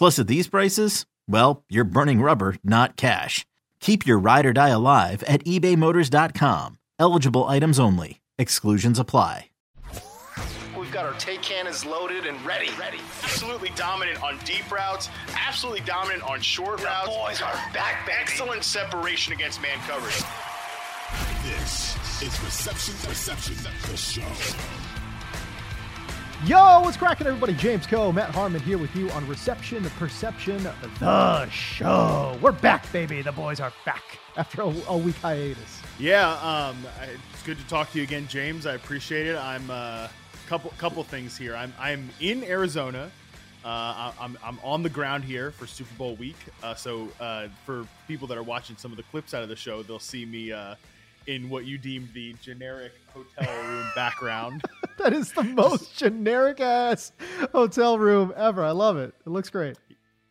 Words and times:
Plus, 0.00 0.18
at 0.18 0.28
these 0.28 0.48
prices, 0.48 1.04
well, 1.28 1.62
you're 1.68 1.84
burning 1.84 2.22
rubber, 2.22 2.56
not 2.64 2.96
cash. 2.96 3.44
Keep 3.80 4.06
your 4.06 4.18
ride 4.18 4.46
or 4.46 4.54
die 4.54 4.70
alive 4.70 5.22
at 5.24 5.44
ebaymotors.com. 5.44 6.78
Eligible 6.98 7.44
items 7.44 7.78
only. 7.78 8.22
Exclusions 8.38 8.98
apply. 8.98 9.50
We've 10.74 10.90
got 10.90 11.04
our 11.04 11.12
take 11.18 11.42
cannons 11.42 11.84
loaded 11.84 12.24
and 12.24 12.42
ready. 12.46 12.70
Ready. 12.80 12.96
Absolutely 13.22 13.72
dominant 13.76 14.22
on 14.22 14.38
deep 14.46 14.72
routes. 14.72 15.10
Absolutely 15.46 15.82
dominant 15.82 16.22
on 16.22 16.40
short 16.40 16.78
The 16.78 16.84
routes. 16.84 17.08
boys 17.08 17.42
are 17.42 17.52
back, 17.74 18.06
baby. 18.06 18.16
Excellent 18.22 18.64
separation 18.64 19.34
against 19.34 19.60
man 19.60 19.76
coverage. 19.86 20.24
This 21.44 22.22
is 22.22 22.42
Reception 22.42 22.94
Perception, 23.06 23.56
the 23.90 23.96
show. 23.98 24.22
Yo, 26.46 26.80
what's 26.80 26.96
cracking, 26.96 27.26
everybody? 27.26 27.52
James 27.52 27.86
Koh, 27.86 28.10
Matt 28.12 28.30
Harmon 28.30 28.62
here 28.62 28.78
with 28.78 28.94
you 28.96 29.10
on 29.10 29.26
Reception 29.28 29.84
Perception, 29.98 30.66
the 30.98 31.48
show. 31.50 32.38
We're 32.40 32.52
back, 32.52 32.90
baby. 32.92 33.20
The 33.20 33.30
boys 33.32 33.60
are 33.60 33.72
back 33.84 34.02
after 34.38 34.62
a, 34.62 34.74
a 34.88 34.96
week 34.96 35.16
hiatus. 35.16 35.82
Yeah, 35.98 36.30
um, 36.32 36.78
I- 36.98 37.10
it's 37.34 37.42
good 37.44 37.58
to 37.58 37.64
talk 37.68 37.92
to 37.92 37.98
you 37.98 38.04
again, 38.04 38.26
James. 38.26 38.64
I 38.64 38.72
appreciate 38.74 39.26
it. 39.26 39.36
I'm 39.36 39.70
uh, 39.70 40.08
couple 40.48 40.72
couple 40.78 41.04
things 41.04 41.36
here. 41.36 41.54
I'm 41.54 41.74
I'm 41.78 42.08
in 42.20 42.42
Arizona. 42.44 43.10
Uh, 43.62 44.10
I'm 44.18 44.38
I'm 44.42 44.58
on 44.64 44.82
the 44.82 44.88
ground 44.88 45.24
here 45.24 45.50
for 45.50 45.66
Super 45.66 45.94
Bowl 45.96 46.14
week. 46.16 46.36
Uh, 46.62 46.74
so 46.74 47.08
uh, 47.20 47.48
for 47.66 47.86
people 48.08 48.26
that 48.28 48.38
are 48.38 48.42
watching 48.42 48.76
some 48.78 48.90
of 48.92 48.96
the 48.96 49.02
clips 49.04 49.34
out 49.34 49.42
of 49.42 49.50
the 49.50 49.56
show, 49.56 49.82
they'll 49.82 49.98
see 49.98 50.24
me 50.24 50.52
uh, 50.52 50.74
in 51.26 51.50
what 51.50 51.66
you 51.66 51.76
deemed 51.76 52.08
the 52.14 52.34
generic 52.42 52.92
hotel 53.12 53.62
room 53.68 53.86
background. 53.94 54.62
That 55.02 55.14
is 55.14 55.32
the 55.32 55.42
most 55.42 55.96
generic 55.96 56.60
ass 56.60 57.12
hotel 57.52 57.98
room 57.98 58.34
ever. 58.36 58.62
I 58.62 58.72
love 58.72 58.98
it. 58.98 59.14
It 59.26 59.30
looks 59.30 59.48
great. 59.48 59.78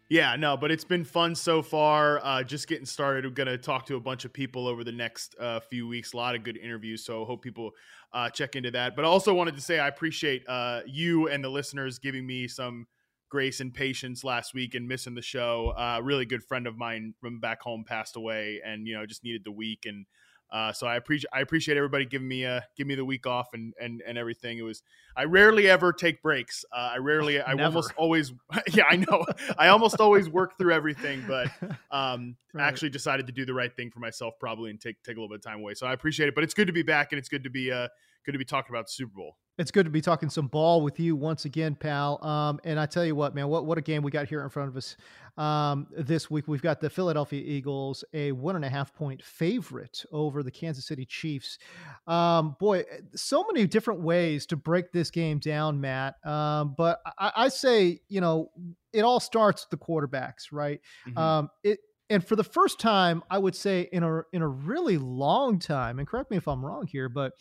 Yeah, 0.10 0.36
no, 0.36 0.58
but 0.58 0.70
it's 0.70 0.84
been 0.84 1.06
fun 1.06 1.34
so 1.34 1.64
far. 1.64 2.20
Uh, 2.24 2.44
just 2.44 2.68
getting 2.68 2.86
started. 2.86 3.26
We're 3.26 3.32
gonna 3.32 3.58
talk 3.58 3.88
to 3.88 3.96
a 3.96 4.00
bunch 4.00 4.26
of 4.26 4.34
people 4.34 4.68
over 4.68 4.84
the 4.84 4.92
next 4.92 5.36
uh, 5.40 5.60
few 5.60 5.88
weeks. 5.88 6.14
A 6.14 6.18
lot 6.18 6.36
of 6.36 6.44
good 6.44 6.58
interviews, 6.58 7.04
so 7.04 7.26
hope 7.26 7.42
people 7.42 7.72
uh, 8.14 8.30
check 8.30 8.56
into 8.56 8.70
that. 8.72 8.96
But 8.96 9.06
I 9.06 9.08
also 9.08 9.34
wanted 9.34 9.56
to 9.56 9.62
say 9.62 9.80
I 9.80 9.88
appreciate 9.88 10.48
uh, 10.48 10.82
you 10.86 11.28
and 11.30 11.44
the 11.44 11.50
listeners 11.50 11.98
giving 11.98 12.28
me 12.28 12.48
some 12.48 12.86
grace 13.30 13.60
and 13.60 13.74
patience 13.74 14.24
last 14.24 14.54
week 14.54 14.76
and 14.76 14.88
missing 14.88 15.16
the 15.16 15.22
show. 15.22 15.74
Uh, 15.78 15.98
a 16.00 16.04
really 16.04 16.26
good 16.26 16.44
friend 16.44 16.68
of 16.68 16.78
mine 16.78 17.16
from 17.22 17.40
back 17.40 17.62
home 17.62 17.84
passed 17.88 18.16
away, 18.16 18.62
and 18.64 18.88
you 18.88 18.96
know 18.96 19.06
just 19.08 19.24
needed 19.24 19.42
the 19.44 19.52
week 19.52 19.86
and. 19.86 20.06
Uh, 20.52 20.74
so 20.74 20.88
I 20.88 20.96
appreciate 20.96 21.30
I 21.32 21.42
appreciate 21.42 21.78
everybody 21.78 22.06
giving 22.06 22.28
me 22.28 22.46
uh 22.46 22.62
give 22.76 22.88
me 22.88 22.96
the 22.96 23.06
week 23.06 23.28
off 23.28 23.50
and 23.54 23.74
and 23.80 24.02
and 24.06 24.18
everything. 24.18 24.58
It 24.58 24.64
was 24.64 24.82
I 25.16 25.26
rarely 25.26 25.70
ever 25.70 25.94
take 25.94 26.22
breaks. 26.22 26.66
Uh, 26.72 26.92
I 26.94 26.98
rarely 26.98 27.40
I 27.42 27.54
Never. 27.56 27.66
almost 27.66 27.94
always 27.98 28.34
yeah 28.74 28.86
I 28.90 28.96
know 28.98 29.26
I 29.58 29.68
almost 29.68 30.00
always 30.00 30.30
work 30.30 30.58
through 30.58 30.74
everything, 30.74 31.24
but 31.28 31.50
um 31.92 32.36
Right. 32.54 32.66
actually 32.68 32.90
decided 32.90 33.28
to 33.28 33.34
do 33.34 33.46
the 33.46 33.54
right 33.54 33.76
thing 33.76 33.92
for 33.92 34.00
myself 34.00 34.34
probably 34.40 34.72
and 34.72 34.82
take 34.82 35.02
take 35.04 35.18
a 35.18 35.20
little 35.20 35.30
bit 35.30 35.46
of 35.46 35.52
time 35.52 35.60
away. 35.60 35.76
So 35.76 35.86
I 35.88 35.94
appreciate 35.94 36.30
it, 36.30 36.36
but 36.36 36.44
it's 36.44 36.54
good 36.54 36.68
to 36.68 36.74
be 36.74 36.84
back 36.84 37.12
and 37.12 37.20
it's 37.20 37.30
good 37.30 37.44
to 37.44 37.50
be 37.50 37.72
uh 37.72 37.88
good 38.30 38.34
to 38.34 38.38
be 38.38 38.46
talking 38.46 38.76
about 38.76 38.92
Super 38.92 39.12
Bowl. 39.16 39.38
It's 39.58 39.72
good 39.72 39.86
to 39.86 39.90
be 39.90 40.02
talking 40.02 40.30
some 40.30 40.48
ball 40.48 40.82
with 40.82 41.00
you 41.00 41.16
once 41.16 41.46
again, 41.46 41.74
pal. 41.74 42.24
Um, 42.24 42.60
and 42.64 42.80
I 42.80 42.86
tell 42.86 43.04
you 43.04 43.16
what, 43.16 43.34
man, 43.34 43.48
what, 43.48 43.66
what 43.66 43.80
a 43.80 43.82
game 43.82 44.04
we 44.04 44.12
got 44.12 44.30
here 44.30 44.44
in 44.44 44.50
front 44.50 44.70
of 44.70 44.78
us 44.78 44.96
um, 45.36 45.88
this 45.98 46.30
week. 46.30 46.48
We've 46.48 46.62
got 46.62 46.80
the 46.80 46.92
Philadelphia 46.92 47.42
Eagles, 47.44 48.04
a 48.14 48.32
one 48.34 48.56
and 48.56 48.64
a 48.64 48.70
half 48.70 48.94
point 48.94 49.24
favorite 49.24 50.06
over 50.12 50.44
the 50.44 50.52
Kansas 50.52 50.86
City 50.86 51.06
Chiefs. 51.06 51.58
Um, 52.06 52.56
boy, 52.60 52.84
so 53.16 53.44
many 53.52 53.66
different 53.66 54.02
ways 54.02 54.46
to 54.46 54.56
break 54.56 54.92
this 54.92 55.10
game 55.10 55.40
down, 55.40 55.82
Matt. 55.82 56.24
Um, 56.24 56.76
but 56.78 57.02
I, 57.18 57.32
I 57.36 57.50
say, 57.50 58.00
you 58.10 58.22
know, 58.22 58.52
it 58.94 59.02
all 59.02 59.20
starts 59.20 59.66
with 59.66 59.80
the 59.80 59.84
quarterbacks, 59.84 60.52
right? 60.52 60.80
Um, 61.18 61.50
it 61.64 61.80
and 62.12 62.26
for 62.26 62.36
the 62.36 62.44
first 62.44 62.80
time, 62.80 63.24
I 63.30 63.38
would 63.38 63.56
say 63.56 63.90
in 63.92 64.04
a 64.04 64.22
in 64.32 64.42
a 64.42 64.48
really 64.48 64.98
long 64.98 65.60
time, 65.60 66.00
and 66.00 66.08
correct 66.08 66.32
me 66.32 66.38
if 66.38 66.48
I'm 66.48 66.66
wrong 66.66 66.88
here, 66.88 67.10
but 67.10 67.34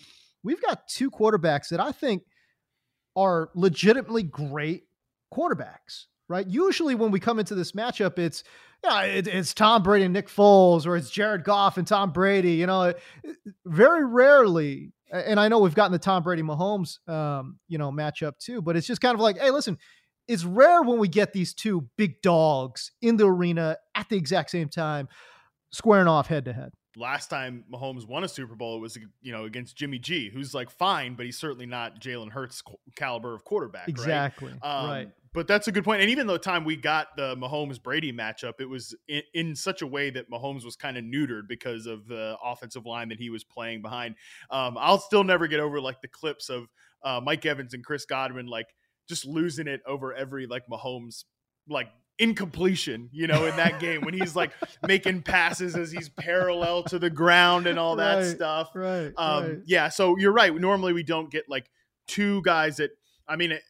we've 0.49 0.63
got 0.63 0.89
two 0.89 1.11
quarterbacks 1.11 1.69
that 1.69 1.79
I 1.79 1.93
think 1.93 2.23
are 3.15 3.51
legitimately 3.55 4.23
great 4.23 4.85
quarterbacks, 5.33 6.07
right? 6.27 6.47
Usually 6.47 6.95
when 6.95 7.11
we 7.11 7.21
come 7.21 7.39
into 7.39 7.55
this 7.55 7.73
matchup, 7.73 8.19
it's 8.19 8.45
yeah, 8.83 9.03
it, 9.03 9.27
it's 9.27 9.53
Tom 9.53 9.83
Brady 9.83 10.07
and 10.07 10.15
Nick 10.15 10.29
Foles, 10.29 10.87
or 10.87 10.97
it's 10.97 11.11
Jared 11.11 11.45
Goff 11.45 11.77
and 11.77 11.87
Tom 11.87 12.13
Brady. 12.13 12.53
You 12.53 12.67
know, 12.67 12.95
very 13.67 14.07
rarely. 14.07 14.93
And 15.13 15.39
I 15.39 15.49
know 15.49 15.59
we've 15.59 15.75
gotten 15.75 15.93
the 15.93 15.99
Tom 15.99 16.23
Brady 16.23 16.43
Mahomes, 16.43 17.07
um, 17.09 17.59
you 17.69 17.77
know, 17.77 17.91
matchup 17.91 18.39
too, 18.39 18.63
but 18.63 18.75
it's 18.75 18.87
just 18.87 19.03
kind 19.03 19.15
of 19.15 19.21
like, 19.21 19.39
hey, 19.39 19.51
listen, 19.51 19.77
it's 20.29 20.45
rare 20.45 20.83
when 20.83 20.99
we 20.99 21.09
get 21.09 21.35
these 21.35 21.53
two 21.53 21.89
big 21.99 22.23
dogs 22.23 22.93
in 23.03 23.19
the 23.19 23.27
arena 23.27 23.77
at 23.95 24.09
the 24.09 24.17
exact 24.17 24.51
same 24.51 24.69
time, 24.71 25.09
squaring 25.73 26.09
off 26.09 26.27
head 26.27 26.47
to 26.47 26.55
head. 26.55 26.71
Last 26.97 27.29
time 27.29 27.65
Mahomes 27.73 28.07
won 28.07 28.25
a 28.25 28.29
Super 28.29 28.55
Bowl, 28.55 28.77
it 28.77 28.81
was 28.81 28.99
you 29.21 29.33
know 29.33 29.45
against 29.45 29.77
Jimmy 29.77 29.99
G, 29.99 30.31
who's 30.31 30.55
like 30.55 30.71
fine, 30.71 31.15
but 31.15 31.27
he's 31.27 31.39
certainly 31.39 31.67
not 31.67 32.01
Jalen 32.01 32.31
Hurts 32.31 32.63
caliber 32.97 33.35
of 33.35 33.45
quarterback. 33.45 33.83
right? 33.83 33.89
Exactly. 33.89 34.53
Um, 34.63 34.91
right. 34.91 35.09
But 35.35 35.47
that's 35.47 35.69
a 35.69 35.73
good 35.73 35.85
point. 35.85 36.01
And 36.01 36.11
even 36.11 36.27
the 36.27 36.39
time 36.39 36.65
we 36.65 36.75
got 36.75 37.15
the 37.17 37.37
Mahomes 37.37 37.81
Brady 37.81 38.13
matchup, 38.13 38.55
it 38.61 38.65
was 38.65 38.97
in, 39.09 39.23
in 39.35 39.55
such 39.55 39.83
a 39.83 39.87
way 39.87 40.11
that 40.11 40.31
Mahomes 40.31 40.65
was 40.65 40.75
kind 40.75 40.97
of 40.97 41.05
neutered 41.05 41.47
because 41.49 41.87
of 41.87 42.09
the 42.09 42.37
offensive 42.43 42.87
line 42.87 43.11
that 43.11 43.19
he 43.19 43.29
was 43.29 43.45
playing 43.45 43.83
behind. 43.83 44.15
Um, 44.51 44.77
I'll 44.79 44.99
still 44.99 45.25
never 45.25 45.47
get 45.47 45.61
over 45.61 45.81
like 45.81 46.01
the 46.01 46.09
clips 46.09 46.49
of 46.49 46.69
uh, 47.05 47.21
Mike 47.23 47.45
Evans 47.45 47.75
and 47.75 47.85
Chris 47.85 48.05
Godwin 48.05 48.47
like 48.47 48.75
just 49.09 49.27
losing 49.27 49.67
it 49.67 49.81
over 49.87 50.15
every 50.15 50.47
like 50.47 50.65
Mahomes 50.67 51.25
like 51.69 51.89
incompletion, 52.19 53.09
you 53.13 53.27
know, 53.27 53.47
in 53.47 53.57
that 53.57 53.81
game 53.81 54.03
when 54.03 54.15
he's 54.15 54.35
like 54.37 54.53
making 54.87 55.23
passes 55.23 55.77
as 55.77 55.91
he's 55.93 56.09
parallel 56.09 56.83
to 56.85 56.99
the 56.99 57.11
ground 57.11 57.67
and 57.67 57.79
all 57.79 57.97
that 57.97 58.17
Right, 58.17 58.25
stuff. 58.27 58.71
Right. 58.75 59.13
Um, 59.17 59.45
right. 59.45 59.59
Yeah, 59.67 59.89
so 59.89 60.17
you're 60.19 60.33
right. 60.33 60.55
Normally 60.55 60.93
we 60.93 61.03
don't 61.03 61.31
get 61.31 61.49
like 61.49 61.71
two 62.07 62.43
guys 62.43 62.77
that. 62.77 62.91
I 63.27 63.37
mean, 63.37 63.53
it, 63.53 63.63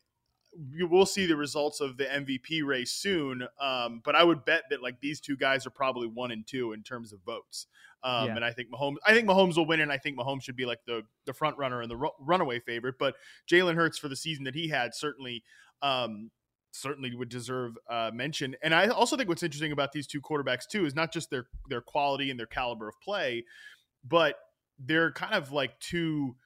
you 0.72 0.86
will 0.88 1.06
see 1.06 1.26
the 1.26 1.36
results 1.36 1.80
of 1.80 1.96
the 1.96 2.04
MVP 2.04 2.64
race 2.64 2.90
soon. 2.92 3.46
Um, 3.60 4.00
but 4.04 4.14
I 4.16 4.24
would 4.24 4.44
bet 4.44 4.62
that 4.70 4.82
like 4.82 5.00
these 5.00 5.20
two 5.20 5.36
guys 5.36 5.66
are 5.66 5.70
probably 5.70 6.06
one 6.08 6.30
and 6.30 6.46
two 6.46 6.72
in 6.72 6.82
terms 6.82 7.12
of 7.12 7.20
votes. 7.24 7.66
Um, 8.02 8.26
Yeah. 8.28 8.36
And 8.36 8.44
I 8.44 8.52
think 8.52 8.70
Mahomes, 8.70 8.96
I 9.06 9.12
think 9.14 9.28
Mahomes 9.28 9.56
will 9.56 9.66
win, 9.66 9.80
and 9.80 9.92
I 9.92 9.98
think 9.98 10.16
Mahomes 10.18 10.42
should 10.42 10.56
be 10.56 10.64
like 10.66 10.80
the 10.86 11.02
the 11.26 11.32
front 11.34 11.58
runner 11.58 11.80
and 11.82 11.90
the 11.90 11.96
ru- 11.96 12.10
runaway 12.20 12.60
favorite. 12.60 12.94
But 12.98 13.16
Jalen 13.50 13.74
Hurts 13.74 13.98
for 13.98 14.08
the 14.08 14.16
season 14.16 14.44
that 14.44 14.54
he 14.54 14.68
had 14.68 14.94
certainly. 14.94 15.42
Um, 15.82 16.30
certainly 16.78 17.14
would 17.14 17.28
deserve 17.28 17.76
uh, 17.90 18.10
mention 18.12 18.54
and 18.62 18.75
i 18.75 18.88
also 18.88 19.16
think 19.16 19.28
what's 19.28 19.42
interesting 19.42 19.72
about 19.72 19.92
these 19.92 20.06
two 20.06 20.20
quarterbacks 20.20 20.66
too 20.66 20.84
is 20.86 20.94
not 20.94 21.12
just 21.12 21.30
their 21.30 21.46
their 21.69 21.80
quality 21.80 22.30
and 22.30 22.38
their 22.38 22.46
caliber 22.46 22.88
of 22.88 22.94
play 23.00 23.44
but 24.04 24.36
they're 24.78 25.12
kind 25.12 25.34
of 25.34 25.52
like 25.52 25.78
two 25.80 26.36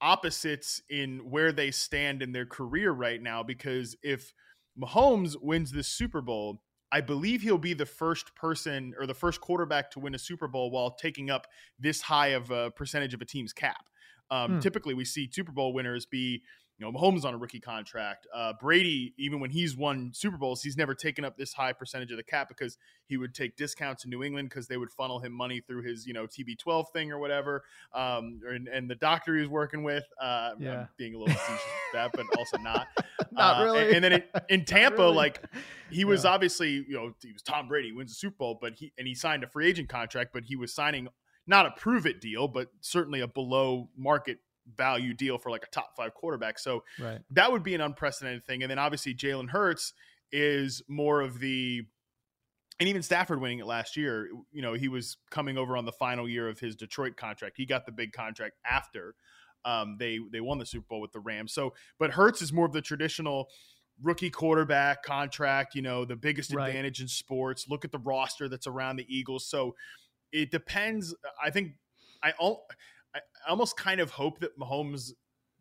opposites 0.00 0.82
in 0.90 1.30
where 1.30 1.52
they 1.52 1.70
stand 1.70 2.22
in 2.22 2.32
their 2.32 2.46
career 2.46 2.92
right 2.92 3.22
now 3.22 3.42
because 3.42 3.96
if 4.02 4.32
Mahomes 4.78 5.36
wins 5.40 5.72
this 5.72 5.88
Super 5.88 6.20
Bowl, 6.20 6.62
I 6.92 7.00
believe 7.00 7.42
he'll 7.42 7.58
be 7.58 7.74
the 7.74 7.86
first 7.86 8.34
person 8.34 8.94
or 8.98 9.06
the 9.06 9.14
first 9.14 9.40
quarterback 9.40 9.90
to 9.92 10.00
win 10.00 10.14
a 10.14 10.18
Super 10.18 10.48
Bowl 10.48 10.70
while 10.70 10.92
taking 10.92 11.30
up 11.30 11.46
this 11.78 12.00
high 12.00 12.28
of 12.28 12.50
a 12.50 12.70
percentage 12.70 13.14
of 13.14 13.22
a 13.22 13.24
team's 13.24 13.52
cap. 13.52 13.86
Um, 14.30 14.54
hmm. 14.54 14.58
Typically, 14.60 14.94
we 14.94 15.04
see 15.04 15.28
Super 15.32 15.52
Bowl 15.52 15.72
winners 15.72 16.06
be 16.06 16.42
you 16.78 16.84
know, 16.84 16.96
Mahomes 16.96 17.24
on 17.24 17.32
a 17.32 17.38
rookie 17.38 17.60
contract. 17.60 18.26
Uh, 18.34 18.52
Brady, 18.60 19.14
even 19.16 19.40
when 19.40 19.50
he's 19.50 19.76
won 19.76 20.10
Super 20.12 20.36
Bowls, 20.36 20.62
he's 20.62 20.76
never 20.76 20.94
taken 20.94 21.24
up 21.24 21.36
this 21.36 21.54
high 21.54 21.72
percentage 21.72 22.10
of 22.10 22.18
the 22.18 22.22
cap 22.22 22.48
because 22.48 22.76
he 23.06 23.16
would 23.16 23.34
take 23.34 23.56
discounts 23.56 24.04
in 24.04 24.10
New 24.10 24.22
England 24.22 24.50
because 24.50 24.68
they 24.68 24.76
would 24.76 24.90
funnel 24.90 25.18
him 25.18 25.32
money 25.32 25.60
through 25.60 25.82
his, 25.82 26.06
you 26.06 26.12
know, 26.12 26.26
TB12 26.26 26.92
thing 26.92 27.10
or 27.10 27.18
whatever. 27.18 27.62
Um, 27.94 28.40
and, 28.46 28.68
and 28.68 28.90
the 28.90 28.94
doctor 28.94 29.34
he 29.34 29.40
was 29.40 29.48
working 29.48 29.84
with, 29.84 30.04
uh, 30.20 30.50
yeah. 30.58 30.80
I'm 30.80 30.88
being 30.98 31.14
a 31.14 31.18
little 31.18 31.34
facetious 31.34 31.64
with 31.64 31.94
that, 31.94 32.10
but 32.12 32.26
also 32.36 32.58
not. 32.58 32.86
not 33.32 33.60
uh, 33.60 33.64
really. 33.64 33.86
And, 33.86 33.94
and 33.94 34.04
then 34.04 34.12
it, 34.12 34.30
in 34.50 34.64
Tampa, 34.66 35.02
really. 35.02 35.14
like 35.14 35.42
he 35.90 36.04
was 36.04 36.24
yeah. 36.24 36.30
obviously, 36.30 36.84
you 36.86 36.94
know, 36.94 37.14
he 37.22 37.32
was 37.32 37.42
Tom 37.42 37.68
Brady, 37.68 37.92
wins 37.92 38.10
the 38.10 38.16
Super 38.16 38.36
Bowl, 38.36 38.58
but 38.60 38.74
he 38.74 38.92
and 38.98 39.06
he 39.06 39.14
signed 39.14 39.44
a 39.44 39.46
free 39.46 39.66
agent 39.66 39.88
contract, 39.88 40.30
but 40.34 40.44
he 40.44 40.56
was 40.56 40.74
signing 40.74 41.08
not 41.46 41.64
a 41.64 41.70
prove 41.70 42.06
it 42.06 42.20
deal, 42.20 42.48
but 42.48 42.68
certainly 42.80 43.20
a 43.20 43.28
below 43.28 43.88
market 43.96 44.38
value 44.74 45.14
deal 45.14 45.38
for 45.38 45.50
like 45.50 45.64
a 45.64 45.70
top 45.70 45.96
five 45.96 46.14
quarterback. 46.14 46.58
So 46.58 46.84
right. 46.98 47.20
that 47.30 47.52
would 47.52 47.62
be 47.62 47.74
an 47.74 47.80
unprecedented 47.80 48.44
thing. 48.44 48.62
And 48.62 48.70
then 48.70 48.78
obviously 48.78 49.14
Jalen 49.14 49.50
Hurts 49.50 49.92
is 50.32 50.82
more 50.88 51.20
of 51.20 51.38
the 51.38 51.82
and 52.78 52.88
even 52.88 53.02
Stafford 53.02 53.40
winning 53.40 53.58
it 53.58 53.66
last 53.66 53.96
year, 53.96 54.28
you 54.52 54.60
know, 54.60 54.74
he 54.74 54.88
was 54.88 55.16
coming 55.30 55.56
over 55.56 55.78
on 55.78 55.86
the 55.86 55.92
final 55.92 56.28
year 56.28 56.46
of 56.46 56.60
his 56.60 56.76
Detroit 56.76 57.16
contract. 57.16 57.56
He 57.56 57.64
got 57.64 57.86
the 57.86 57.92
big 57.92 58.12
contract 58.12 58.56
after 58.70 59.14
um, 59.64 59.96
they 59.98 60.20
they 60.30 60.40
won 60.40 60.58
the 60.58 60.66
Super 60.66 60.86
Bowl 60.88 61.00
with 61.00 61.12
the 61.12 61.20
Rams. 61.20 61.52
So, 61.52 61.74
but 61.98 62.12
Hurts 62.12 62.40
is 62.40 62.52
more 62.52 62.66
of 62.66 62.72
the 62.72 62.80
traditional 62.80 63.48
rookie 64.02 64.30
quarterback 64.30 65.02
contract. 65.02 65.74
You 65.74 65.82
know, 65.82 66.04
the 66.04 66.16
biggest 66.16 66.54
right. 66.54 66.68
advantage 66.68 67.00
in 67.00 67.08
sports. 67.08 67.66
Look 67.68 67.84
at 67.84 67.92
the 67.92 67.98
roster 67.98 68.48
that's 68.48 68.66
around 68.66 68.96
the 68.96 69.06
Eagles. 69.08 69.46
So 69.46 69.74
it 70.32 70.50
depends. 70.50 71.14
I 71.42 71.50
think 71.50 71.72
I 72.22 72.32
all 72.38 72.66
I 73.16 73.50
almost 73.50 73.76
kind 73.76 74.00
of 74.00 74.10
hope 74.10 74.40
that 74.40 74.58
Mahomes 74.58 75.12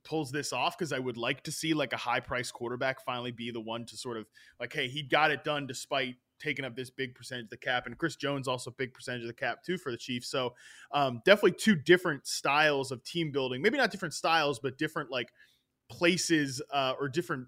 pulls 0.03 0.31
this 0.31 0.53
off 0.53 0.77
because 0.77 0.93
I 0.93 0.99
would 0.99 1.17
like 1.17 1.43
to 1.43 1.51
see 1.51 1.73
like 1.73 1.91
a 1.91 1.97
high 1.97 2.19
price 2.19 2.51
quarterback 2.51 3.03
finally 3.03 3.31
be 3.31 3.51
the 3.51 3.59
one 3.59 3.85
to 3.85 3.97
sort 3.97 4.17
of 4.17 4.27
like, 4.59 4.71
hey, 4.71 4.87
he 4.87 5.03
got 5.03 5.31
it 5.31 5.43
done 5.43 5.67
despite 5.67 6.15
taking 6.39 6.65
up 6.65 6.75
this 6.75 6.89
big 6.89 7.15
percentage 7.15 7.45
of 7.45 7.49
the 7.49 7.57
cap. 7.57 7.87
And 7.87 7.97
Chris 7.97 8.15
Jones 8.15 8.47
also 8.47 8.71
big 8.71 8.93
percentage 8.93 9.21
of 9.21 9.27
the 9.27 9.33
cap 9.33 9.63
too 9.63 9.77
for 9.77 9.91
the 9.91 9.97
Chiefs. 9.97 10.29
So 10.29 10.53
um, 10.91 11.21
definitely 11.25 11.53
two 11.53 11.75
different 11.75 12.27
styles 12.27 12.91
of 12.91 13.03
team 13.03 13.31
building. 13.31 13.61
Maybe 13.61 13.77
not 13.77 13.91
different 13.91 14.13
styles, 14.13 14.59
but 14.59 14.77
different 14.77 15.11
like 15.11 15.29
places 15.89 16.61
uh, 16.71 16.93
or 16.99 17.09
different 17.09 17.47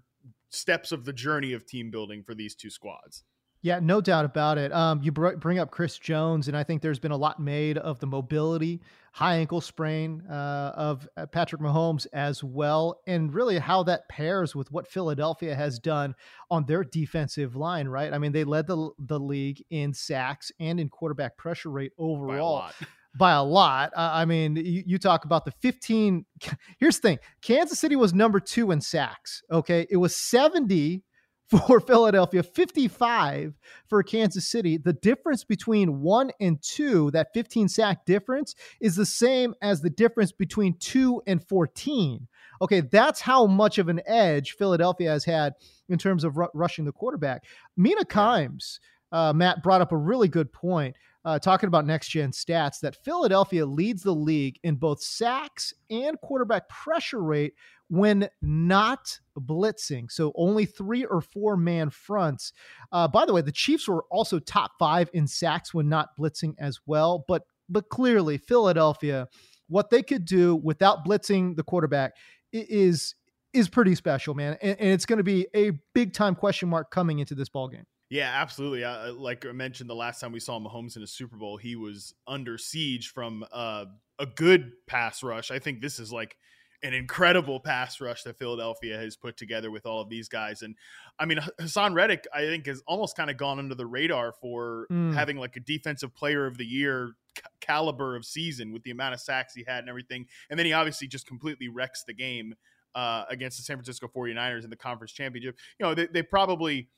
steps 0.50 0.92
of 0.92 1.04
the 1.04 1.12
journey 1.12 1.52
of 1.52 1.66
team 1.66 1.90
building 1.90 2.22
for 2.22 2.34
these 2.34 2.54
two 2.54 2.70
squads. 2.70 3.24
Yeah, 3.60 3.80
no 3.82 4.00
doubt 4.00 4.24
about 4.24 4.56
it. 4.56 4.72
Um, 4.72 5.02
you 5.02 5.10
br- 5.10 5.36
bring 5.36 5.58
up 5.58 5.70
Chris 5.70 5.98
Jones, 5.98 6.46
and 6.46 6.56
I 6.56 6.62
think 6.62 6.80
there's 6.80 7.00
been 7.00 7.10
a 7.10 7.16
lot 7.16 7.40
made 7.40 7.76
of 7.76 7.98
the 7.98 8.06
mobility, 8.06 8.80
high 9.12 9.36
ankle 9.36 9.60
sprain 9.60 10.22
uh, 10.30 10.72
of 10.76 11.08
uh, 11.16 11.26
Patrick 11.26 11.60
Mahomes 11.60 12.06
as 12.12 12.44
well, 12.44 13.00
and 13.06 13.34
really 13.34 13.58
how 13.58 13.82
that 13.84 14.08
pairs 14.08 14.54
with 14.54 14.70
what 14.70 14.86
Philadelphia 14.86 15.56
has 15.56 15.80
done 15.80 16.14
on 16.50 16.66
their 16.66 16.84
defensive 16.84 17.56
line. 17.56 17.88
Right? 17.88 18.12
I 18.12 18.18
mean, 18.18 18.32
they 18.32 18.44
led 18.44 18.68
the 18.68 18.90
the 18.98 19.18
league 19.18 19.64
in 19.70 19.92
sacks 19.92 20.52
and 20.60 20.78
in 20.78 20.88
quarterback 20.88 21.36
pressure 21.36 21.70
rate 21.70 21.92
overall. 21.98 22.70
by 23.16 23.32
a 23.32 23.42
lot. 23.42 23.90
I 23.96 24.24
mean, 24.26 24.54
you, 24.54 24.84
you, 24.86 24.98
talk 24.98 25.24
about 25.24 25.44
the 25.44 25.50
15. 25.50 26.24
Here's 26.78 27.00
the 27.00 27.08
thing 27.08 27.18
Kansas 27.42 27.80
City 27.80 27.96
was 27.96 28.14
number 28.14 28.38
two 28.38 28.70
in 28.70 28.80
sacks. 28.80 29.42
Okay. 29.50 29.86
It 29.90 29.96
was 29.96 30.14
70 30.14 31.02
for 31.48 31.80
Philadelphia, 31.86 32.42
55 32.42 33.54
for 33.88 34.02
Kansas 34.02 34.46
City. 34.46 34.76
The 34.76 34.92
difference 34.92 35.44
between 35.44 36.00
one 36.00 36.30
and 36.40 36.60
two, 36.62 37.10
that 37.12 37.32
15 37.34 37.68
sack 37.68 38.04
difference, 38.04 38.54
is 38.80 38.96
the 38.96 39.06
same 39.06 39.54
as 39.62 39.80
the 39.80 39.90
difference 39.90 40.32
between 40.32 40.74
two 40.78 41.22
and 41.26 41.42
14. 41.42 42.28
Okay, 42.60 42.80
that's 42.80 43.20
how 43.20 43.46
much 43.46 43.78
of 43.78 43.88
an 43.88 44.00
edge 44.06 44.52
Philadelphia 44.52 45.10
has 45.10 45.24
had 45.24 45.54
in 45.88 45.98
terms 45.98 46.24
of 46.24 46.36
r- 46.36 46.50
rushing 46.54 46.84
the 46.84 46.92
quarterback. 46.92 47.44
Mina 47.76 48.04
Kimes, 48.04 48.80
uh, 49.12 49.32
Matt 49.32 49.62
brought 49.62 49.80
up 49.80 49.92
a 49.92 49.96
really 49.96 50.28
good 50.28 50.52
point. 50.52 50.96
Uh, 51.24 51.38
talking 51.38 51.66
about 51.66 51.84
next 51.84 52.08
gen 52.08 52.30
stats, 52.30 52.80
that 52.80 52.96
Philadelphia 53.04 53.66
leads 53.66 54.02
the 54.02 54.14
league 54.14 54.58
in 54.62 54.76
both 54.76 55.02
sacks 55.02 55.74
and 55.90 56.18
quarterback 56.22 56.68
pressure 56.70 57.22
rate 57.22 57.54
when 57.88 58.28
not 58.40 59.18
blitzing. 59.38 60.10
So 60.10 60.32
only 60.36 60.64
three 60.64 61.04
or 61.04 61.20
four 61.20 61.56
man 61.56 61.90
fronts. 61.90 62.52
Uh, 62.92 63.08
by 63.08 63.26
the 63.26 63.34
way, 63.34 63.42
the 63.42 63.52
Chiefs 63.52 63.88
were 63.88 64.04
also 64.10 64.38
top 64.38 64.72
five 64.78 65.10
in 65.12 65.26
sacks 65.26 65.74
when 65.74 65.88
not 65.88 66.16
blitzing 66.16 66.54
as 66.58 66.78
well. 66.86 67.24
But 67.28 67.42
but 67.68 67.90
clearly, 67.90 68.38
Philadelphia, 68.38 69.28
what 69.68 69.90
they 69.90 70.02
could 70.02 70.24
do 70.24 70.56
without 70.56 71.04
blitzing 71.04 71.56
the 71.56 71.62
quarterback 71.62 72.16
is 72.52 73.14
is 73.52 73.68
pretty 73.68 73.94
special, 73.94 74.34
man. 74.34 74.56
And, 74.62 74.78
and 74.78 74.90
it's 74.90 75.06
going 75.06 75.18
to 75.18 75.24
be 75.24 75.46
a 75.54 75.72
big 75.94 76.12
time 76.12 76.34
question 76.34 76.68
mark 76.68 76.90
coming 76.90 77.18
into 77.18 77.34
this 77.34 77.48
ball 77.48 77.68
game. 77.68 77.86
Yeah, 78.10 78.30
absolutely. 78.34 78.84
Uh, 78.84 79.12
like 79.12 79.44
I 79.44 79.52
mentioned, 79.52 79.90
the 79.90 79.94
last 79.94 80.20
time 80.20 80.32
we 80.32 80.40
saw 80.40 80.58
Mahomes 80.58 80.96
in 80.96 81.02
a 81.02 81.06
Super 81.06 81.36
Bowl, 81.36 81.58
he 81.58 81.76
was 81.76 82.14
under 82.26 82.56
siege 82.56 83.08
from 83.08 83.44
uh, 83.52 83.84
a 84.18 84.26
good 84.26 84.72
pass 84.86 85.22
rush. 85.22 85.50
I 85.50 85.58
think 85.58 85.82
this 85.82 85.98
is 85.98 86.10
like 86.10 86.36
an 86.82 86.94
incredible 86.94 87.60
pass 87.60 88.00
rush 88.00 88.22
that 88.22 88.38
Philadelphia 88.38 88.96
has 88.96 89.16
put 89.16 89.36
together 89.36 89.70
with 89.70 89.84
all 89.84 90.00
of 90.00 90.08
these 90.08 90.28
guys. 90.28 90.62
And 90.62 90.76
I 91.18 91.26
mean, 91.26 91.38
Haason 91.60 91.94
Reddick, 91.94 92.24
I 92.32 92.42
think, 92.42 92.66
has 92.66 92.82
almost 92.86 93.16
kind 93.16 93.30
of 93.30 93.36
gone 93.36 93.58
under 93.58 93.74
the 93.74 93.86
radar 93.86 94.32
for 94.32 94.86
mm. 94.90 95.12
having 95.12 95.36
like 95.36 95.56
a 95.56 95.60
defensive 95.60 96.14
player 96.14 96.46
of 96.46 96.56
the 96.56 96.64
year 96.64 97.14
caliber 97.60 98.16
of 98.16 98.24
season 98.24 98.72
with 98.72 98.84
the 98.84 98.90
amount 98.90 99.14
of 99.14 99.20
sacks 99.20 99.54
he 99.54 99.64
had 99.66 99.80
and 99.80 99.88
everything. 99.88 100.26
And 100.50 100.58
then 100.58 100.66
he 100.66 100.72
obviously 100.72 101.08
just 101.08 101.26
completely 101.26 101.68
wrecks 101.68 102.04
the 102.04 102.14
game 102.14 102.54
uh, 102.94 103.24
against 103.28 103.58
the 103.58 103.64
San 103.64 103.76
Francisco 103.76 104.08
49ers 104.14 104.64
in 104.64 104.70
the 104.70 104.76
conference 104.76 105.12
championship. 105.12 105.56
You 105.78 105.86
know, 105.86 105.94
they, 105.94 106.06
they 106.06 106.22
probably, 106.22 106.88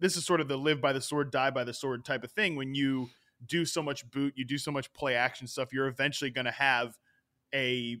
this 0.00 0.16
is 0.16 0.24
sort 0.24 0.40
of 0.40 0.48
the 0.48 0.56
live 0.56 0.80
by 0.80 0.92
the 0.92 1.00
sword, 1.00 1.30
die 1.30 1.50
by 1.50 1.64
the 1.64 1.74
sword 1.74 2.04
type 2.04 2.24
of 2.24 2.32
thing. 2.32 2.56
When 2.56 2.74
you 2.74 3.08
do 3.46 3.64
so 3.64 3.82
much 3.82 4.08
boot, 4.10 4.34
you 4.36 4.44
do 4.44 4.58
so 4.58 4.70
much 4.70 4.92
play 4.92 5.14
action 5.14 5.46
stuff, 5.46 5.72
you're 5.72 5.88
eventually 5.88 6.30
going 6.30 6.46
to 6.46 6.50
have 6.50 6.96
a 7.54 7.98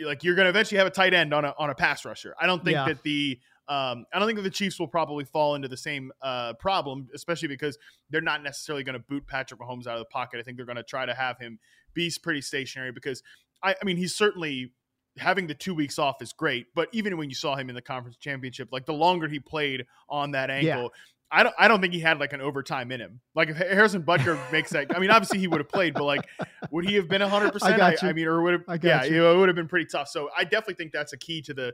like 0.00 0.24
you're 0.24 0.34
going 0.34 0.46
to 0.46 0.50
eventually 0.50 0.78
have 0.78 0.86
a 0.86 0.90
tight 0.90 1.14
end 1.14 1.32
on 1.32 1.44
a 1.44 1.54
on 1.58 1.70
a 1.70 1.74
pass 1.74 2.04
rusher. 2.04 2.34
I 2.40 2.46
don't 2.46 2.64
think 2.64 2.74
yeah. 2.74 2.86
that 2.86 3.02
the 3.02 3.38
um, 3.66 4.04
I 4.12 4.18
don't 4.18 4.26
think 4.28 4.36
that 4.36 4.42
the 4.42 4.50
Chiefs 4.50 4.78
will 4.78 4.88
probably 4.88 5.24
fall 5.24 5.54
into 5.54 5.68
the 5.68 5.76
same 5.76 6.12
uh, 6.20 6.52
problem, 6.54 7.08
especially 7.14 7.48
because 7.48 7.78
they're 8.10 8.20
not 8.20 8.42
necessarily 8.42 8.84
going 8.84 8.94
to 8.94 9.04
boot 9.08 9.26
Patrick 9.26 9.58
Mahomes 9.58 9.86
out 9.86 9.94
of 9.94 10.00
the 10.00 10.04
pocket. 10.06 10.38
I 10.38 10.42
think 10.42 10.58
they're 10.58 10.66
going 10.66 10.76
to 10.76 10.82
try 10.82 11.06
to 11.06 11.14
have 11.14 11.38
him 11.38 11.58
be 11.94 12.12
pretty 12.22 12.42
stationary 12.42 12.92
because 12.92 13.22
I, 13.62 13.74
I 13.80 13.84
mean 13.84 13.96
he's 13.96 14.14
certainly 14.14 14.72
having 15.16 15.46
the 15.46 15.54
two 15.54 15.74
weeks 15.74 15.98
off 15.98 16.20
is 16.20 16.32
great, 16.32 16.66
but 16.74 16.88
even 16.92 17.16
when 17.16 17.28
you 17.28 17.34
saw 17.34 17.54
him 17.56 17.68
in 17.68 17.74
the 17.74 17.82
conference 17.82 18.16
championship, 18.16 18.68
like 18.72 18.86
the 18.86 18.92
longer 18.92 19.28
he 19.28 19.38
played 19.38 19.86
on 20.08 20.32
that 20.32 20.50
ankle, 20.50 20.82
yeah. 20.82 20.88
I 21.30 21.42
don't 21.42 21.54
I 21.58 21.68
don't 21.68 21.80
think 21.80 21.92
he 21.92 22.00
had 22.00 22.20
like 22.20 22.32
an 22.32 22.40
overtime 22.40 22.92
in 22.92 23.00
him. 23.00 23.20
Like 23.34 23.48
if 23.48 23.56
Harrison 23.56 24.02
Butker 24.02 24.38
makes 24.52 24.70
that, 24.70 24.94
I 24.94 25.00
mean, 25.00 25.10
obviously 25.10 25.38
he 25.38 25.48
would 25.48 25.58
have 25.58 25.68
played, 25.68 25.94
but 25.94 26.04
like, 26.04 26.24
would 26.70 26.84
he 26.84 26.94
have 26.94 27.08
been 27.08 27.20
hundred 27.20 27.52
percent? 27.54 27.80
I, 27.80 27.96
I, 28.02 28.12
mean, 28.12 28.26
or 28.26 28.42
would 28.42 28.52
have? 28.52 28.84
Yeah, 28.84 29.04
you. 29.04 29.26
it 29.26 29.36
would 29.36 29.48
have 29.48 29.56
been 29.56 29.68
pretty 29.68 29.86
tough. 29.86 30.08
So 30.08 30.30
I 30.36 30.44
definitely 30.44 30.74
think 30.74 30.92
that's 30.92 31.12
a 31.12 31.16
key 31.16 31.42
to 31.42 31.54
the 31.54 31.72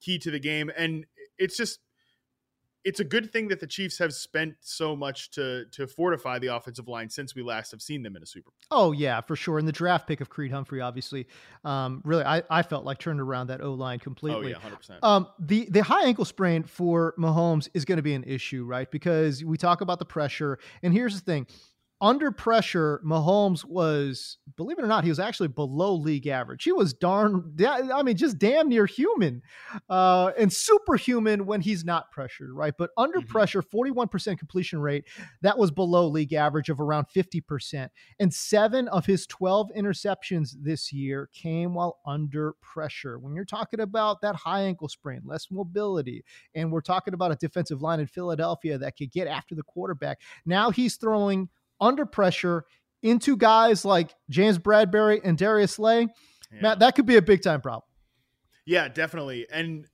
key 0.00 0.18
to 0.18 0.30
the 0.30 0.38
game, 0.38 0.70
and 0.76 1.06
it's 1.38 1.56
just 1.56 1.80
it's 2.84 3.00
a 3.00 3.04
good 3.04 3.32
thing 3.32 3.48
that 3.48 3.60
the 3.60 3.66
Chiefs 3.66 3.98
have 3.98 4.12
spent 4.14 4.54
so 4.60 4.96
much 4.96 5.30
to 5.32 5.66
to 5.72 5.86
fortify 5.86 6.38
the 6.38 6.48
offensive 6.48 6.88
line 6.88 7.10
since 7.10 7.34
we 7.34 7.42
last 7.42 7.70
have 7.70 7.82
seen 7.82 8.02
them 8.02 8.16
in 8.16 8.22
a 8.22 8.26
Super 8.26 8.50
Bowl. 8.50 8.54
Oh 8.70 8.92
yeah, 8.92 9.20
for 9.20 9.36
sure. 9.36 9.58
And 9.58 9.68
the 9.68 9.72
draft 9.72 10.06
pick 10.06 10.20
of 10.20 10.30
Creed 10.30 10.50
Humphrey, 10.50 10.80
obviously, 10.80 11.26
um, 11.64 12.00
really, 12.04 12.24
I, 12.24 12.42
I 12.48 12.62
felt 12.62 12.84
like 12.84 12.98
turned 12.98 13.20
around 13.20 13.48
that 13.48 13.60
O 13.60 13.74
line 13.74 13.98
completely. 13.98 14.46
Oh 14.46 14.48
yeah, 14.48 14.58
hundred 14.58 14.76
percent. 14.76 15.02
Um, 15.02 15.28
the 15.38 15.68
the 15.70 15.82
high 15.82 16.04
ankle 16.06 16.24
sprain 16.24 16.62
for 16.62 17.14
Mahomes 17.18 17.68
is 17.74 17.84
going 17.84 17.96
to 17.96 18.02
be 18.02 18.14
an 18.14 18.24
issue, 18.24 18.64
right? 18.64 18.90
Because 18.90 19.44
we 19.44 19.56
talk 19.56 19.80
about 19.80 19.98
the 19.98 20.06
pressure, 20.06 20.58
and 20.82 20.94
here's 20.94 21.14
the 21.14 21.20
thing: 21.20 21.46
under 22.02 22.32
pressure, 22.32 23.00
Mahomes 23.04 23.62
was, 23.62 24.38
believe 24.56 24.78
it 24.78 24.84
or 24.84 24.88
not, 24.88 25.04
he 25.04 25.10
was 25.10 25.18
actually 25.18 25.48
below 25.48 25.94
league 25.94 26.26
average. 26.26 26.64
He 26.64 26.72
was 26.72 26.94
darn, 26.94 27.54
I 27.66 28.02
mean, 28.02 28.16
just 28.16 28.38
damn 28.38 28.70
near 28.70 28.86
human 28.86 29.42
uh, 29.90 30.32
and 30.38 30.50
superhuman 30.50 31.44
when 31.44 31.60
he's 31.60 31.84
not 31.84 32.10
pressured, 32.10 32.52
right? 32.52 32.72
But 32.76 32.90
under 32.96 33.18
mm-hmm. 33.18 33.28
pressure, 33.28 33.62
41% 33.62 34.38
completion 34.38 34.80
rate, 34.80 35.04
that 35.42 35.58
was 35.58 35.70
below 35.70 36.08
league 36.08 36.32
average 36.32 36.70
of 36.70 36.80
around 36.80 37.06
50%. 37.14 37.90
And 38.18 38.32
seven 38.32 38.88
of 38.88 39.04
his 39.04 39.26
12 39.26 39.70
interceptions 39.76 40.54
this 40.58 40.94
year 40.94 41.28
came 41.34 41.74
while 41.74 41.98
under 42.06 42.54
pressure. 42.62 43.18
When 43.18 43.34
you're 43.34 43.44
talking 43.44 43.80
about 43.80 44.22
that 44.22 44.36
high 44.36 44.62
ankle 44.62 44.88
sprain, 44.88 45.20
less 45.24 45.48
mobility, 45.50 46.24
and 46.54 46.72
we're 46.72 46.80
talking 46.80 47.12
about 47.12 47.32
a 47.32 47.36
defensive 47.36 47.82
line 47.82 48.00
in 48.00 48.06
Philadelphia 48.06 48.78
that 48.78 48.96
could 48.96 49.12
get 49.12 49.28
after 49.28 49.54
the 49.54 49.62
quarterback, 49.62 50.20
now 50.46 50.70
he's 50.70 50.96
throwing 50.96 51.50
under 51.80 52.06
pressure 52.06 52.64
into 53.02 53.36
guys 53.36 53.84
like 53.84 54.14
James 54.28 54.58
Bradberry 54.58 55.20
and 55.24 55.38
Darius 55.38 55.72
Slay, 55.72 56.08
yeah. 56.52 56.60
Matt, 56.60 56.80
that 56.80 56.94
could 56.94 57.06
be 57.06 57.16
a 57.16 57.22
big 57.22 57.42
time 57.42 57.60
problem. 57.60 57.84
Yeah, 58.66 58.88
definitely. 58.88 59.46
And 59.50 59.86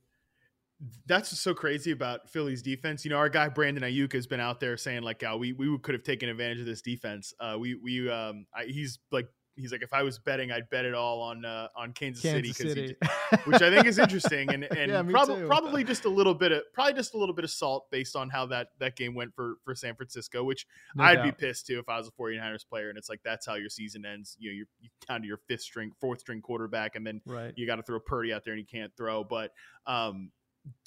that's 1.07 1.33
what's 1.33 1.41
so 1.41 1.55
crazy 1.55 1.93
about 1.93 2.29
Philly's 2.29 2.63
defense. 2.63 3.05
You 3.05 3.11
know, 3.11 3.17
our 3.17 3.29
guy 3.29 3.49
Brandon 3.49 3.83
Aiyuk 3.83 4.13
has 4.13 4.27
been 4.27 4.41
out 4.41 4.61
there 4.61 4.77
saying 4.77 5.03
like, 5.03 5.23
"Oh, 5.27 5.37
we 5.37 5.53
we 5.53 5.79
could 5.79 5.95
have 5.95 6.03
taken 6.03 6.29
advantage 6.29 6.61
of 6.61 6.67
this 6.67 6.83
defense." 6.83 7.33
Uh, 7.41 7.57
we 7.59 7.75
we 7.75 8.11
um, 8.11 8.47
I, 8.55 8.65
he's 8.65 8.99
like 9.11 9.29
he's 9.57 9.73
like, 9.73 9.83
if 9.83 9.93
I 9.93 10.03
was 10.03 10.19
betting, 10.19 10.53
I'd 10.53 10.69
bet 10.71 10.85
it 10.85 10.95
all 10.95 11.21
on 11.23 11.45
uh, 11.45 11.69
on 11.77 11.93
Kansas, 11.93 12.23
Kansas 12.23 12.57
City, 12.57 12.89
City. 12.89 12.97
Which 13.45 13.63
I 13.63 13.71
think 13.75 13.87
is 13.87 13.99
interesting 13.99 14.49
and 14.53 14.65
and 14.65 14.91
Yeah, 14.93 15.03
prob- 15.03 15.47
probably 15.47 15.83
just 15.85 16.05
a 16.05 16.09
little 16.09 16.35
bit 16.35 16.53
of 16.53 16.63
probably 16.73 16.95
just 16.95 17.15
a 17.15 17.19
little 17.19 17.35
bit 17.35 17.45
of 17.45 17.51
salt 17.51 17.91
based 17.91 18.15
on 18.17 18.31
how 18.31 18.47
that 18.47 18.69
that 18.79 18.97
game 18.97 19.15
went 19.15 19.35
for 19.35 19.57
for 19.65 19.75
San 19.75 19.95
Francisco, 19.97 20.45
which 20.45 20.67
No 20.95 21.05
I'd 21.05 21.23
be 21.23 21.33
pissed 21.33 21.67
too 21.67 21.79
if 21.79 21.89
I 21.89 21.99
was 21.99 22.09
a 22.09 22.13
49ers 22.13 22.67
player 22.69 22.89
and 22.89 22.99
it's 22.99 23.09
like 23.09 23.21
that's 23.25 23.47
how 23.47 23.55
your 23.55 23.71
season 23.71 24.05
ends. 24.05 24.37
You 24.39 24.51
know, 24.51 24.55
you're, 24.57 24.67
you 24.81 24.89
down 25.09 25.23
to 25.23 25.27
your 25.27 25.39
fifth 25.49 25.63
string, 25.63 25.93
fourth 26.01 26.21
string 26.21 26.41
quarterback, 26.41 26.97
and 26.97 27.07
then 27.07 27.21
Right. 27.27 27.53
you 27.57 27.67
got 27.67 27.77
to 27.77 27.83
throw 27.83 27.99
Purdy 28.01 28.33
out 28.33 28.45
there 28.45 28.53
and 28.55 28.61
you 28.61 28.67
can't 28.67 28.93
throw. 28.97 29.25
But 29.25 29.53
um, 29.87 30.31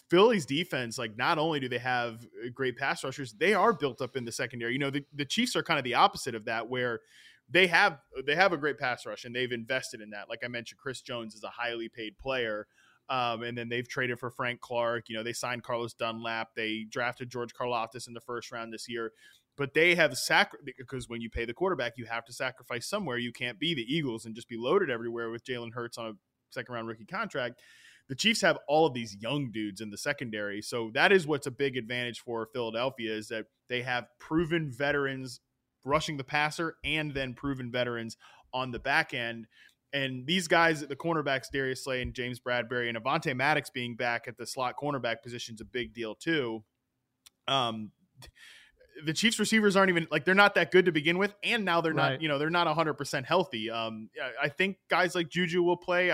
Philly's 0.09 0.45
defense, 0.45 0.97
like 0.97 1.17
not 1.17 1.38
only 1.38 1.59
do 1.59 1.69
they 1.69 1.77
have 1.77 2.15
uh, 2.43 2.49
great 2.53 2.77
pass 2.77 3.03
rushers, 3.03 3.33
they 3.33 3.53
are 3.53 3.73
built 3.73 4.01
up 4.01 4.15
in 4.15 4.25
the 4.25 4.31
secondary. 4.31 4.73
You 4.73 4.79
know, 4.79 4.89
the, 4.89 5.05
the 5.13 5.25
Chiefs 5.25 5.55
are 5.55 5.61
kind 5.63 5.77
of 5.77 5.83
the 5.83 5.93
opposite 5.93 6.33
of 6.35 6.45
that, 6.45 6.67
where 6.67 7.01
they 7.51 7.67
have 7.67 7.99
they 8.25 8.35
have 8.35 8.53
a 8.53 8.57
great 8.57 8.77
pass 8.77 9.05
rush 9.05 9.25
and 9.25 9.35
they've 9.35 9.51
invested 9.51 10.01
in 10.01 10.11
that. 10.11 10.29
Like 10.29 10.39
I 10.43 10.47
mentioned, 10.47 10.79
Chris 10.79 11.01
Jones 11.01 11.35
is 11.35 11.43
a 11.43 11.49
highly 11.49 11.89
paid 11.89 12.17
player. 12.17 12.67
Um, 13.09 13.41
and 13.41 13.57
then 13.57 13.69
they've 13.69 13.87
traded 13.87 14.19
for 14.19 14.29
Frank 14.29 14.61
Clark. 14.61 15.09
You 15.09 15.17
know, 15.17 15.23
they 15.23 15.33
signed 15.33 15.63
Carlos 15.63 15.95
Dunlap. 15.95 16.49
They 16.55 16.85
drafted 16.87 17.31
George 17.31 17.53
Karlaftis 17.55 18.07
in 18.07 18.13
the 18.13 18.21
first 18.21 18.51
round 18.51 18.71
this 18.71 18.87
year. 18.87 19.13
But 19.57 19.73
they 19.73 19.95
have 19.95 20.15
sac 20.15 20.51
because 20.77 21.09
when 21.09 21.19
you 21.19 21.29
pay 21.29 21.45
the 21.45 21.53
quarterback, 21.53 21.93
you 21.97 22.05
have 22.05 22.23
to 22.25 22.33
sacrifice 22.33 22.87
somewhere. 22.87 23.17
You 23.17 23.33
can't 23.33 23.59
be 23.59 23.73
the 23.73 23.81
Eagles 23.81 24.25
and 24.25 24.35
just 24.35 24.47
be 24.47 24.57
loaded 24.57 24.91
everywhere 24.91 25.31
with 25.31 25.43
Jalen 25.43 25.73
Hurts 25.73 25.97
on 25.97 26.05
a 26.05 26.13
second 26.51 26.75
round 26.75 26.87
rookie 26.87 27.05
contract. 27.05 27.59
The 28.07 28.15
Chiefs 28.15 28.41
have 28.41 28.57
all 28.67 28.85
of 28.85 28.93
these 28.93 29.17
young 29.19 29.51
dudes 29.51 29.81
in 29.81 29.89
the 29.89 29.97
secondary. 29.97 30.61
So 30.61 30.91
that 30.93 31.11
is 31.11 31.27
what's 31.27 31.45
a 31.45 31.51
big 31.51 31.77
advantage 31.77 32.19
for 32.19 32.47
Philadelphia 32.53 33.13
is 33.13 33.27
that 33.27 33.45
they 33.69 33.81
have 33.81 34.07
proven 34.19 34.71
veterans 34.71 35.41
rushing 35.83 36.17
the 36.17 36.24
passer 36.24 36.75
and 36.83 37.13
then 37.13 37.33
proven 37.33 37.71
veterans 37.71 38.17
on 38.53 38.71
the 38.71 38.79
back 38.79 39.13
end. 39.13 39.48
And 39.91 40.27
these 40.27 40.48
guys, 40.48 40.86
the 40.86 40.95
cornerbacks, 40.95 41.45
Darius 41.51 41.83
Slay 41.83 42.01
and 42.01 42.13
James 42.13 42.39
Bradberry 42.39 42.89
and 42.89 42.98
Avonte 42.98 43.36
Maddox 43.36 43.69
being 43.71 43.95
back 43.95 44.27
at 44.27 44.38
the 44.38 44.45
slot 44.45 44.75
cornerback 44.81 45.21
position 45.24 45.55
is 45.55 45.62
a 45.62 45.65
big 45.65 45.93
deal 45.93 46.13
too. 46.15 46.63
Um, 47.48 47.91
the 49.05 49.13
Chiefs 49.13 49.39
receivers 49.39 49.75
aren't 49.75 49.89
even 49.89 50.07
like 50.12 50.25
they're 50.25 50.36
not 50.36 50.55
that 50.55 50.71
good 50.71 50.86
to 50.86 50.91
begin 50.91 51.17
with, 51.17 51.33
and 51.43 51.63
now 51.65 51.81
they're 51.81 51.93
Right. 51.93 52.12
not, 52.13 52.21
you 52.21 52.27
know, 52.27 52.38
they're 52.38 52.50
not 52.50 52.67
100 52.67 52.95
percent 52.95 53.25
healthy. 53.25 53.69
Um, 53.69 54.09
I- 54.21 54.45
I 54.45 54.50
think 54.50 54.77
guys 54.89 55.15
like 55.15 55.29
Juju 55.29 55.63
will 55.63 55.77
play. 55.77 56.13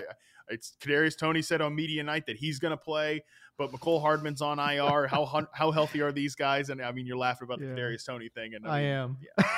It's 0.49 0.77
Kadarius 0.79 1.17
Toney 1.17 1.41
said 1.41 1.59
on 1.61 1.73
media 1.75 2.03
night 2.03 2.27
that 2.27 2.37
he's 2.37 2.59
going 2.59 2.71
to 2.71 2.77
play, 2.77 3.23
but 3.57 3.71
Mecole 3.71 4.01
Hardman's 4.01 4.41
on 4.41 4.59
IR. 4.59 5.07
how 5.07 5.47
how 5.53 5.71
healthy 5.71 6.01
are 6.01 6.11
these 6.11 6.35
guys? 6.35 6.69
And 6.69 6.81
I 6.81 6.91
mean, 6.91 7.05
you're 7.05 7.17
laughing 7.17 7.45
about 7.45 7.59
the 7.59 7.65
Yeah. 7.67 7.73
Kadarius 7.75 8.05
Toney 8.05 8.29
thing, 8.29 8.53
and 8.55 8.67
I 8.67 8.79
mean, 8.81 8.89
am. 8.89 9.17
yeah. 9.37 9.45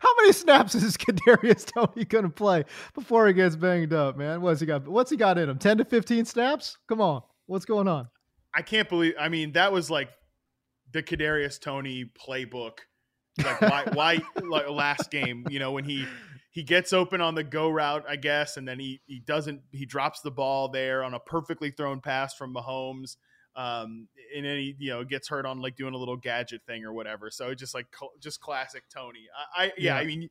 How 0.00 0.14
many 0.20 0.32
snaps 0.32 0.74
is 0.74 0.96
Kadarius 0.96 1.64
Toney 1.70 2.04
going 2.06 2.24
to 2.24 2.30
play 2.30 2.64
before 2.94 3.26
he 3.26 3.32
gets 3.34 3.54
banged 3.56 3.92
up, 3.92 4.16
man? 4.16 4.40
What's 4.40 4.60
he 4.60 4.66
got? 4.66 4.88
What's 4.88 5.10
he 5.10 5.16
got 5.16 5.36
in 5.38 5.48
him? 5.48 5.58
Ten 5.58 5.78
to 5.78 5.84
fifteen 5.84 6.24
snaps? 6.24 6.78
Come 6.88 7.00
on, 7.00 7.22
what's 7.46 7.64
going 7.64 7.88
on? 7.88 8.08
I 8.54 8.62
can't 8.62 8.88
believe. 8.88 9.14
I 9.18 9.28
mean, 9.28 9.52
that 9.52 9.72
was 9.72 9.90
like 9.90 10.08
the 10.92 11.02
Kadarius 11.02 11.60
Toney 11.60 12.10
playbook. 12.26 12.78
Like 13.42 13.60
why? 13.60 13.84
why? 13.92 14.22
Like 14.42 14.68
last 14.70 15.10
game, 15.10 15.44
you 15.50 15.58
know, 15.58 15.72
when 15.72 15.84
he 15.84 16.06
he 16.54 16.62
gets 16.62 16.92
open 16.92 17.20
on 17.20 17.34
the 17.34 17.42
go 17.42 17.68
route, 17.68 18.04
I 18.08 18.14
guess, 18.14 18.56
and 18.56 18.66
then 18.66 18.78
he 18.78 19.00
he 19.06 19.18
doesn't. 19.18 19.62
He 19.72 19.84
drops 19.86 20.20
the 20.20 20.30
ball 20.30 20.68
there 20.68 21.02
on 21.02 21.12
a 21.12 21.18
perfectly 21.18 21.72
thrown 21.72 22.00
pass 22.00 22.32
from 22.32 22.54
Mahomes. 22.54 23.16
Um, 23.56 24.06
and 24.36 24.44
then 24.44 24.58
he, 24.58 24.76
you 24.78 24.90
know, 24.90 25.02
gets 25.02 25.28
hurt 25.28 25.46
on 25.46 25.60
like 25.60 25.74
doing 25.74 25.94
a 25.94 25.96
little 25.96 26.16
gadget 26.16 26.62
thing 26.64 26.84
or 26.84 26.92
whatever. 26.92 27.28
So 27.28 27.48
it's 27.48 27.58
just 27.58 27.74
like 27.74 27.86
just 28.20 28.40
classic 28.40 28.84
Toney. 28.88 29.26
I, 29.56 29.64
I 29.64 29.72
yeah, 29.76 29.94
Yeah. 29.94 29.96
I 29.96 30.04
mean, 30.04 30.28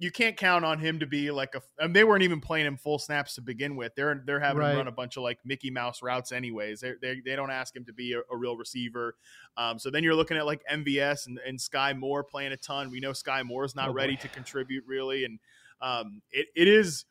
you 0.00 0.12
can't 0.12 0.36
count 0.36 0.64
on 0.64 0.78
him 0.78 1.00
to 1.00 1.06
be 1.06 1.30
like 1.32 1.54
a. 1.56 1.62
And 1.78 1.94
they 1.94 2.04
weren't 2.04 2.22
even 2.22 2.40
playing 2.40 2.66
him 2.66 2.76
full 2.76 2.98
snaps 3.00 3.34
to 3.34 3.40
begin 3.40 3.74
with. 3.74 3.94
They're 3.96 4.22
they're 4.24 4.38
having 4.38 4.60
Right. 4.60 4.70
him 4.70 4.76
run 4.78 4.88
a 4.88 4.92
bunch 4.92 5.16
of 5.16 5.24
like 5.24 5.38
Mickey 5.44 5.70
Mouse 5.70 6.02
routes 6.02 6.30
anyways. 6.30 6.80
They 6.80 6.92
they 7.02 7.20
they 7.24 7.34
don't 7.34 7.50
ask 7.50 7.74
him 7.74 7.84
to 7.86 7.92
be 7.92 8.12
a, 8.12 8.20
a 8.32 8.36
real 8.36 8.56
receiver. 8.56 9.16
Um, 9.56 9.78
so 9.78 9.90
then 9.90 10.04
you're 10.04 10.14
looking 10.14 10.36
at 10.36 10.46
like 10.46 10.62
MVS 10.70 11.26
and, 11.26 11.38
and 11.44 11.60
Sky 11.60 11.94
Moore 11.94 12.22
playing 12.22 12.52
a 12.52 12.56
ton. 12.56 12.90
We 12.90 13.00
know 13.00 13.12
Sky 13.12 13.42
Moore 13.42 13.64
is 13.64 13.74
not 13.74 13.88
Oh, 13.88 13.92
boy. 13.92 13.96
ready 13.96 14.16
to 14.18 14.28
contribute 14.28 14.84
really, 14.86 15.24
and 15.24 15.40
um, 15.80 16.22
it 16.30 16.46
it 16.54 16.68
is. 16.68 17.04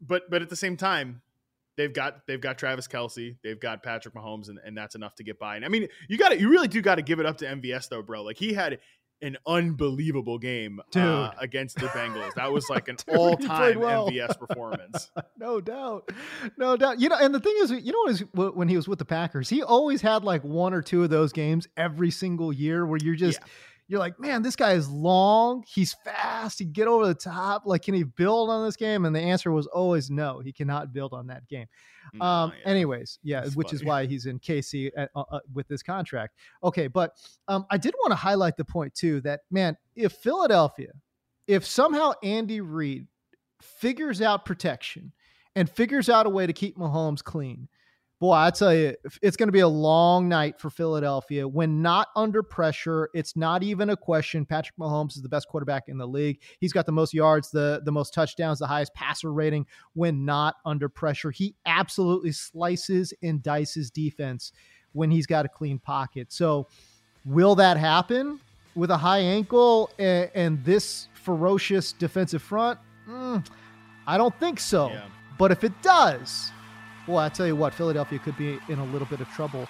But 0.00 0.28
but 0.30 0.42
at 0.42 0.48
the 0.50 0.56
same 0.56 0.76
time, 0.76 1.22
they've 1.76 1.92
got 1.92 2.26
they've 2.26 2.40
got 2.40 2.58
Travis 2.58 2.88
Kelce, 2.88 3.36
they've 3.42 3.60
got 3.60 3.82
Patrick 3.82 4.14
Mahomes, 4.14 4.48
and, 4.48 4.58
and 4.64 4.76
that's 4.76 4.94
enough 4.94 5.14
to 5.16 5.24
get 5.24 5.38
by. 5.38 5.56
And 5.56 5.64
I 5.64 5.68
mean, 5.68 5.88
you 6.08 6.18
got 6.18 6.30
to 6.30 6.38
you 6.40 6.48
really 6.50 6.68
do 6.68 6.80
got 6.82 6.96
to 6.96 7.02
give 7.02 7.20
it 7.20 7.26
up 7.26 7.38
to 7.38 7.44
MVS 7.46 7.88
though, 7.88 8.02
bro. 8.02 8.22
Like 8.22 8.36
he 8.36 8.52
had 8.52 8.78
an 9.22 9.36
unbelievable 9.46 10.38
game 10.38 10.80
uh, 10.96 11.30
against 11.38 11.76
the 11.76 11.86
Bengals. 11.88 12.34
That 12.34 12.52
was 12.52 12.68
like 12.68 12.88
an 12.88 12.96
Dude, 13.06 13.16
all-time 13.16 13.80
well. 13.80 14.08
MVS 14.10 14.38
performance. 14.38 15.10
No 15.36 15.60
doubt, 15.60 16.10
no 16.56 16.76
doubt. 16.76 17.00
You 17.00 17.10
know, 17.10 17.18
and 17.20 17.34
the 17.34 17.40
thing 17.40 17.54
is, 17.58 17.70
you 17.70 17.92
know, 17.92 18.10
is 18.10 18.24
when 18.32 18.66
he 18.68 18.76
was 18.76 18.88
with 18.88 18.98
the 18.98 19.04
Packers, 19.04 19.48
he 19.50 19.62
always 19.62 20.00
had 20.00 20.24
like 20.24 20.42
one 20.42 20.72
or 20.72 20.80
two 20.80 21.02
of 21.02 21.10
those 21.10 21.32
games 21.34 21.68
every 21.76 22.10
single 22.10 22.50
year 22.52 22.86
where 22.86 22.98
you're 23.02 23.14
just. 23.14 23.40
Yeah. 23.40 23.46
You're 23.86 24.00
like, 24.00 24.18
man, 24.18 24.42
this 24.42 24.56
guy 24.56 24.72
is 24.72 24.88
long. 24.88 25.62
He's 25.66 25.94
fast. 26.04 26.58
He 26.58 26.64
get 26.64 26.88
over 26.88 27.06
the 27.06 27.14
top. 27.14 27.64
Like, 27.66 27.82
can 27.82 27.92
he 27.92 28.02
build 28.02 28.48
on 28.48 28.64
this 28.64 28.76
game? 28.76 29.04
And 29.04 29.14
the 29.14 29.20
answer 29.20 29.52
was 29.52 29.66
always 29.66 30.10
no. 30.10 30.38
He 30.40 30.52
cannot 30.52 30.92
build 30.94 31.12
on 31.12 31.26
that 31.26 31.46
game. 31.48 31.66
No, 32.14 32.24
Um. 32.24 32.52
yeah. 32.58 32.70
Anyways, 32.70 33.18
yeah, 33.22 33.40
That's 33.42 33.56
which 33.56 33.72
is 33.74 33.84
why 33.84 34.06
he's 34.06 34.24
in 34.24 34.38
KC 34.38 34.90
at, 34.96 35.10
uh, 35.14 35.24
uh, 35.30 35.40
with 35.52 35.68
this 35.68 35.82
contract. 35.82 36.34
Okay, 36.62 36.86
but 36.86 37.12
um, 37.48 37.66
I 37.70 37.76
did 37.76 37.94
want 38.00 38.12
to 38.12 38.16
highlight 38.16 38.56
the 38.56 38.64
point 38.64 38.94
too 38.94 39.20
that 39.22 39.40
man, 39.50 39.76
if 39.96 40.12
Philadelphia, 40.12 40.92
if 41.46 41.66
somehow 41.66 42.12
Andy 42.22 42.62
Reid 42.62 43.06
figures 43.60 44.22
out 44.22 44.44
protection 44.46 45.12
and 45.56 45.68
figures 45.68 46.08
out 46.08 46.26
a 46.26 46.30
way 46.30 46.46
to 46.46 46.52
keep 46.54 46.76
Mahomes 46.78 47.22
clean, 47.22 47.68
boy, 48.20 48.32
I 48.32 48.50
tell 48.50 48.74
you, 48.74 48.94
it's 49.22 49.36
going 49.36 49.48
to 49.48 49.52
be 49.52 49.60
a 49.60 49.68
long 49.68 50.28
night 50.28 50.58
for 50.58 50.70
Philadelphia. 50.70 51.46
When 51.46 51.82
not 51.82 52.08
under 52.16 52.42
pressure, 52.42 53.10
it's 53.14 53.36
not 53.36 53.62
even 53.62 53.90
a 53.90 53.96
question. 53.96 54.46
Patrick 54.46 54.76
Mahomes 54.78 55.16
is 55.16 55.22
the 55.22 55.28
best 55.28 55.48
quarterback 55.48 55.84
in 55.88 55.98
the 55.98 56.06
league. 56.06 56.40
He's 56.60 56.72
got 56.72 56.86
the 56.86 56.92
most 56.92 57.12
yards, 57.12 57.50
the 57.50 57.82
the 57.84 57.92
most 57.92 58.14
touchdowns, 58.14 58.58
the 58.58 58.66
highest 58.66 58.94
passer 58.94 59.32
rating 59.32 59.66
when 59.94 60.24
not 60.24 60.56
under 60.64 60.88
pressure. 60.88 61.30
He 61.30 61.54
absolutely 61.66 62.32
slices 62.32 63.12
and 63.22 63.42
dices 63.42 63.90
defense 63.90 64.52
when 64.92 65.10
he's 65.10 65.26
got 65.26 65.44
a 65.44 65.48
clean 65.48 65.78
pocket. 65.78 66.32
So, 66.32 66.68
will 67.24 67.54
that 67.56 67.76
happen 67.76 68.40
with 68.74 68.90
a 68.90 68.96
high 68.96 69.18
ankle 69.18 69.90
and, 69.98 70.30
and 70.34 70.64
this 70.64 71.08
ferocious 71.14 71.92
defensive 71.92 72.42
front? 72.42 72.78
Mm, 73.08 73.46
I 74.06 74.16
don't 74.16 74.38
think 74.40 74.60
so. 74.60 74.88
Yeah. 74.88 75.04
But 75.36 75.50
if 75.50 75.64
it 75.64 75.72
does, 75.82 76.52
well, 77.06 77.18
I 77.18 77.28
tell 77.28 77.46
you 77.46 77.54
what, 77.54 77.74
Philadelphia 77.74 78.18
could 78.18 78.36
be 78.36 78.58
in 78.68 78.78
a 78.78 78.84
little 78.84 79.06
bit 79.06 79.20
of 79.20 79.28
trouble. 79.28 79.68